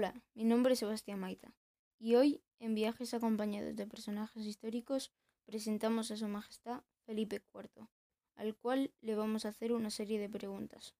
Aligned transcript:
Hola, 0.00 0.14
mi 0.34 0.44
nombre 0.44 0.74
es 0.74 0.78
Sebastián 0.78 1.18
Maita 1.18 1.52
y 1.98 2.14
hoy, 2.14 2.40
en 2.60 2.76
viajes 2.76 3.14
acompañados 3.14 3.74
de 3.74 3.84
personajes 3.84 4.46
históricos, 4.46 5.10
presentamos 5.44 6.12
a 6.12 6.16
Su 6.16 6.28
Majestad 6.28 6.84
Felipe 7.04 7.42
IV, 7.52 7.88
al 8.36 8.54
cual 8.54 8.92
le 9.00 9.16
vamos 9.16 9.44
a 9.44 9.48
hacer 9.48 9.72
una 9.72 9.90
serie 9.90 10.20
de 10.20 10.28
preguntas. 10.28 10.94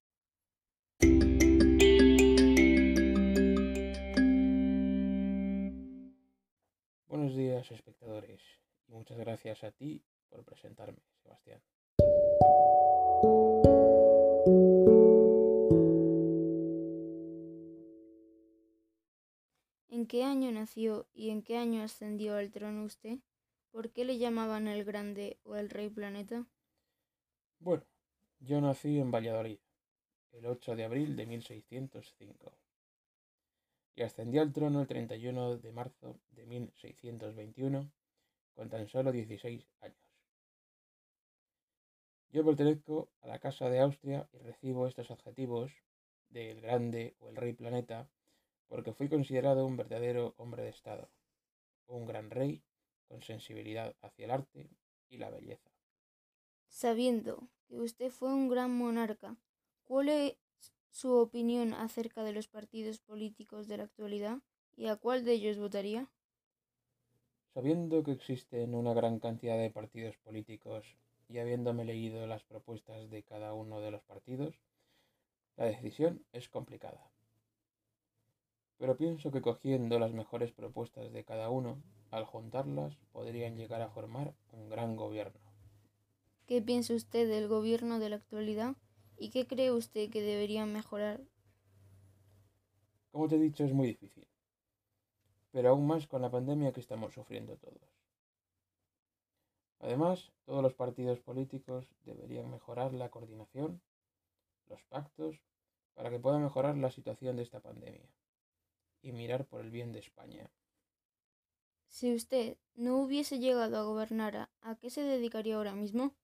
Buenos 7.07 7.37
días, 7.37 7.71
espectadores, 7.71 8.43
y 8.89 8.95
muchas 8.95 9.17
gracias 9.17 9.63
a 9.63 9.71
ti 9.71 10.03
por 10.29 10.43
presentarme, 10.45 10.99
Sebastián. 11.23 11.63
Qué 20.09 20.25
año 20.25 20.51
nació 20.51 21.07
y 21.13 21.31
en 21.31 21.43
qué 21.43 21.59
año 21.59 21.83
ascendió 21.83 22.37
al 22.37 22.51
trono 22.51 22.85
usted? 22.85 23.19
¿Por 23.71 23.93
qué 23.93 24.05
le 24.05 24.19
llamaban 24.19 24.67
el 24.67 24.85
Grande 24.85 25.39
o 25.45 25.57
el 25.57 25.71
Rey 25.71 25.91
Planeta? 25.91 26.47
Bueno, 27.61 27.85
yo 28.41 28.61
nací 28.61 28.99
en 28.99 29.11
Valladolid, 29.11 29.59
el 30.33 30.47
8 30.47 30.75
de 30.75 30.85
abril 30.85 31.15
de 31.17 31.27
1605, 31.27 32.53
y 33.95 34.03
ascendí 34.03 34.39
al 34.39 34.53
trono 34.53 34.81
el 34.81 34.87
31 34.87 35.59
de 35.59 35.73
marzo 35.73 36.19
de 36.31 36.47
1621, 36.47 37.93
con 38.55 38.71
tan 38.71 38.89
solo 38.89 39.13
16 39.13 39.69
años. 39.81 39.99
Yo 42.31 42.45
pertenezco 42.45 43.11
a 43.21 43.29
la 43.29 43.39
Casa 43.39 43.69
de 43.69 43.81
Austria 43.81 44.29
y 44.33 44.39
recibo 44.39 44.87
estos 44.87 45.11
adjetivos 45.11 45.73
del 46.31 46.61
Grande 46.61 47.15
o 47.21 47.31
el 47.31 47.37
Rey 47.37 47.53
Planeta 47.53 48.09
porque 48.69 48.93
fui 48.93 49.09
considerado 49.09 49.67
un 49.67 49.77
verdadero 49.77 50.35
hombre 50.37 50.63
de 50.63 50.71
Estado, 50.71 51.09
un 51.87 52.07
gran 52.07 52.31
rey 52.31 52.63
con 53.09 53.23
sensibilidad 53.23 53.97
hacia 54.03 54.27
el 54.27 54.31
arte 54.31 54.69
y 55.09 55.17
la 55.17 55.31
belleza. 55.31 55.71
Sabiendo 56.69 57.49
que 57.67 57.81
usted 57.81 58.11
fue 58.11 58.33
un 58.33 58.49
gran 58.49 58.77
monarca, 58.77 59.37
¿cuál 59.85 60.11
es 60.11 60.37
su 60.91 61.15
opinión 61.15 61.73
acerca 61.73 62.23
de 62.23 62.33
los 62.33 62.49
partidos 62.49 62.99
políticos 62.99 63.69
de 63.69 63.79
la 63.79 63.85
actualidad 63.85 64.39
y 64.77 64.87
a 64.89 64.97
cuál 64.97 65.25
de 65.25 65.33
ellos 65.33 65.59
votaría? 65.59 66.11
Sabiendo 67.55 68.03
que 68.03 68.13
existen 68.13 68.75
una 68.75 68.93
gran 68.93 69.19
cantidad 69.19 69.59
de 69.59 69.71
partidos 69.71 70.17
políticos 70.19 70.97
y 71.29 71.39
habiéndome 71.39 71.85
leído 71.85 72.27
las 72.27 72.45
propuestas 72.45 73.11
de 73.11 73.23
cada 73.23 73.55
uno 73.55 73.81
de 73.81 73.91
los 73.91 74.03
partidos, 74.03 74.61
la 75.57 75.65
decisión 75.65 76.25
es 76.33 76.49
complicada 76.49 77.11
pero 78.79 78.97
pienso 78.97 79.33
que 79.33 79.43
cogiendo 79.43 79.99
las 79.99 80.13
mejores 80.13 80.53
propuestas 80.53 81.13
de 81.13 81.25
cada 81.25 81.51
uno, 81.51 81.83
al 82.11 82.25
juntarlas 82.25 82.97
podrían 83.13 83.57
llegar 83.57 83.83
a 83.83 83.91
formar 83.91 84.35
un 84.53 84.69
gran 84.69 84.97
gobierno. 84.97 85.41
¿Qué 86.47 86.63
piensa 86.63 86.95
usted 86.95 87.29
del 87.29 87.49
gobierno 87.49 87.99
de 87.99 88.09
la 88.09 88.17
actualidad 88.17 88.77
y 89.19 89.31
qué 89.31 89.47
cree 89.47 89.73
usted 89.73 90.11
que 90.11 90.23
deberían 90.23 90.73
mejorar? 90.73 91.21
Como 93.11 93.29
te 93.29 93.35
he 93.35 93.41
dicho, 93.41 93.65
es 93.65 93.73
muy 93.73 93.89
difícil, 93.89 94.29
pero 95.51 95.71
aún 95.71 95.87
más 95.87 96.07
con 96.07 96.23
la 96.23 96.31
pandemia 96.31 96.73
que 96.73 96.81
estamos 96.81 97.13
sufriendo 97.13 97.57
todos. 97.57 97.99
Además, 99.81 100.33
todos 100.45 100.63
los 100.63 100.75
partidos 100.75 101.21
políticos 101.21 101.91
deberían 102.05 102.51
mejorar 102.51 102.93
la 102.95 103.11
coordinación, 103.11 103.81
los 104.69 104.83
pactos, 104.85 105.41
para 105.95 106.11
que 106.11 106.21
pueda 106.21 106.39
mejorar 106.39 106.77
la 106.77 106.91
situación 106.91 107.37
de 107.37 107.43
esta 107.43 107.61
pandemia 107.61 108.09
y 109.03 109.13
mirar 109.13 109.47
por 109.47 109.61
el 109.61 109.71
bien 109.71 109.93
de 109.93 110.01
España. 110.01 110.51
Si 111.89 112.15
usted 112.15 112.57
no 112.77 112.97
hubiese 112.99 113.41
llegado 113.41 113.77
a 113.77 113.83
gobernar, 113.83 114.49
¿a 114.63 114.77
qué 114.77 114.91
se 114.91 115.03
dedicaría 115.03 115.57
ahora 115.57 115.75
mismo? 115.75 116.15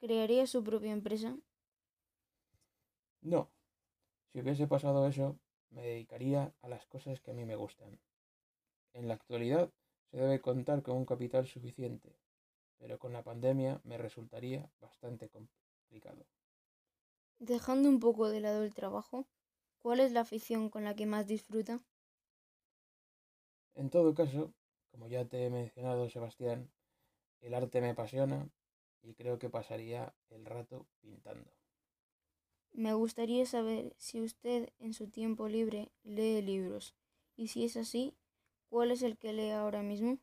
¿Crearía 0.00 0.46
su 0.46 0.64
propia 0.64 0.92
empresa? 0.92 1.38
No. 3.22 3.52
Si 4.32 4.40
hubiese 4.40 4.66
pasado 4.66 5.06
eso, 5.08 5.38
me 5.70 5.82
dedicaría 5.82 6.54
a 6.62 6.68
las 6.68 6.86
cosas 6.86 7.20
que 7.20 7.30
a 7.30 7.34
mí 7.34 7.44
me 7.44 7.56
gustan. 7.56 8.00
En 8.92 9.08
la 9.08 9.14
actualidad 9.14 9.72
se 10.10 10.18
debe 10.18 10.40
contar 10.40 10.82
con 10.82 10.96
un 10.96 11.06
capital 11.06 11.46
suficiente, 11.46 12.16
pero 12.78 12.98
con 12.98 13.12
la 13.12 13.24
pandemia 13.24 13.80
me 13.84 13.98
resultaría 13.98 14.70
bastante 14.80 15.30
complicado. 15.30 16.26
Dejando 17.40 17.88
un 17.88 17.98
poco 17.98 18.28
de 18.28 18.38
lado 18.38 18.62
el 18.62 18.74
trabajo, 18.74 19.26
¿cuál 19.80 19.98
es 19.98 20.12
la 20.12 20.20
afición 20.20 20.70
con 20.70 20.84
la 20.84 20.94
que 20.94 21.06
más 21.06 21.26
disfruta? 21.26 21.80
En 23.78 23.90
todo 23.90 24.12
caso, 24.12 24.52
como 24.90 25.06
ya 25.06 25.24
te 25.26 25.46
he 25.46 25.50
mencionado, 25.50 26.10
Sebastián, 26.10 26.68
el 27.40 27.54
arte 27.54 27.80
me 27.80 27.90
apasiona 27.90 28.50
y 29.04 29.14
creo 29.14 29.38
que 29.38 29.50
pasaría 29.50 30.12
el 30.30 30.44
rato 30.44 30.84
pintando. 31.00 31.48
Me 32.72 32.92
gustaría 32.94 33.46
saber 33.46 33.94
si 33.96 34.20
usted 34.20 34.70
en 34.80 34.94
su 34.94 35.06
tiempo 35.08 35.46
libre 35.48 35.92
lee 36.02 36.42
libros 36.42 36.96
y 37.36 37.48
si 37.48 37.64
es 37.64 37.76
así, 37.76 38.16
¿cuál 38.68 38.90
es 38.90 39.02
el 39.02 39.16
que 39.16 39.32
lee 39.32 39.50
ahora 39.50 39.82
mismo? 39.82 40.18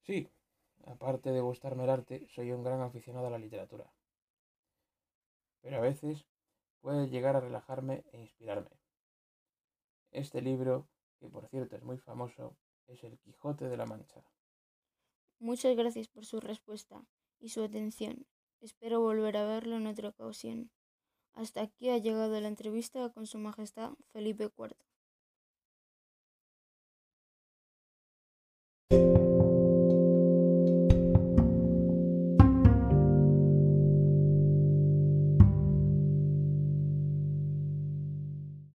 Sí, 0.00 0.30
aparte 0.86 1.30
de 1.30 1.42
gustarme 1.42 1.84
el 1.84 1.90
arte, 1.90 2.26
soy 2.30 2.52
un 2.52 2.64
gran 2.64 2.80
aficionado 2.80 3.26
a 3.26 3.30
la 3.30 3.38
literatura. 3.38 3.92
Pero 5.60 5.76
a 5.76 5.80
veces 5.80 6.24
puede 6.80 7.10
llegar 7.10 7.36
a 7.36 7.40
relajarme 7.40 8.02
e 8.12 8.18
inspirarme. 8.18 8.70
Este 10.10 10.40
libro 10.40 10.88
que 11.20 11.28
por 11.28 11.46
cierto 11.48 11.76
es 11.76 11.82
muy 11.82 11.98
famoso, 11.98 12.56
es 12.86 13.04
el 13.04 13.18
Quijote 13.18 13.68
de 13.68 13.76
la 13.76 13.86
Mancha. 13.86 14.24
Muchas 15.38 15.76
gracias 15.76 16.08
por 16.08 16.24
su 16.24 16.40
respuesta 16.40 17.06
y 17.38 17.50
su 17.50 17.62
atención. 17.62 18.26
Espero 18.60 19.00
volver 19.00 19.36
a 19.36 19.44
verlo 19.44 19.76
en 19.76 19.86
otra 19.86 20.08
ocasión. 20.08 20.70
Hasta 21.32 21.62
aquí 21.62 21.90
ha 21.90 21.98
llegado 21.98 22.40
la 22.40 22.48
entrevista 22.48 23.08
con 23.10 23.26
Su 23.26 23.38
Majestad 23.38 23.92
Felipe 24.12 24.50
IV. 24.56 24.76